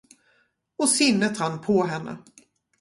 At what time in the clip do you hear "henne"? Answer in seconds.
1.83-2.17